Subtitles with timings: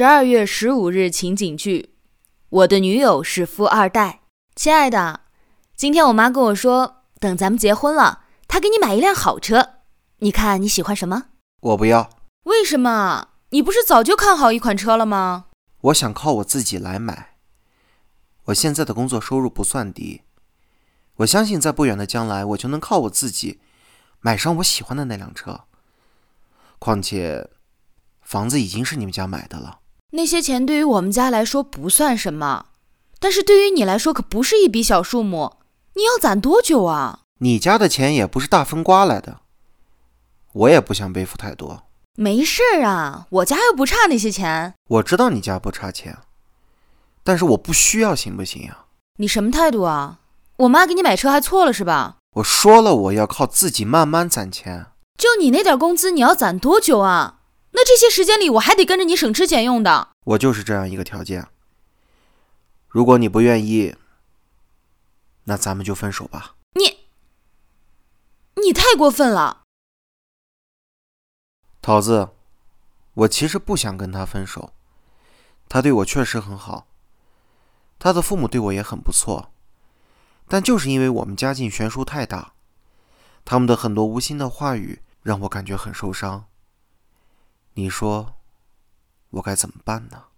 [0.00, 1.94] 十二月十五日情景剧：
[2.48, 4.22] 我的女友是富二代。
[4.56, 5.24] 亲爱的，
[5.76, 9.72] 今天我妈跟我说，等咱们结婚了，她给你买一辆好车。
[10.20, 11.24] 你看你喜欢什么？
[11.60, 12.08] 我不要。
[12.44, 13.28] 为什么？
[13.50, 15.48] 你不是早就看好一款车了吗？
[15.82, 17.34] 我想靠我自己来买。
[18.44, 20.22] 我现在的工作收入不算低，
[21.16, 23.60] 我相信在不远的将来，我就能靠我自己
[24.20, 25.64] 买上我喜欢的那辆车。
[26.78, 27.50] 况且，
[28.22, 29.79] 房子已经是你们家买的了。
[30.10, 32.66] 那些钱对于我们家来说不算什么，
[33.18, 35.56] 但是对于你来说可不是一笔小数目。
[35.94, 37.20] 你要攒多久啊？
[37.38, 39.40] 你家的钱也不是大风刮来的。
[40.52, 41.84] 我也不想背负太多，
[42.16, 44.74] 没事儿啊，我家又不差那些钱。
[44.88, 46.18] 我知道你家不差钱，
[47.22, 48.86] 但是我不需要，行不行呀？
[49.18, 50.18] 你什么态度啊？
[50.56, 52.16] 我妈给你买车还错了是吧？
[52.36, 54.86] 我说了，我要靠自己慢慢攒钱。
[55.18, 57.39] 就你那点工资，你要攒多久啊？
[57.72, 60.08] 那这些时间里，我还得跟着你省吃俭用的。
[60.24, 61.48] 我就是这样一个条件。
[62.88, 63.96] 如果你不愿意，
[65.44, 66.56] 那咱们就分手吧。
[66.74, 66.98] 你，
[68.62, 69.62] 你太过分了。
[71.80, 72.30] 桃子，
[73.14, 74.72] 我其实不想跟他分手，
[75.68, 76.86] 他对我确实很好，
[77.98, 79.50] 他的父母对我也很不错，
[80.46, 82.52] 但就是因为我们家境悬殊太大，
[83.44, 86.46] 他们的很多无心的话语让我感觉很受伤。
[87.74, 88.40] 你说，
[89.30, 90.29] 我该怎么办呢？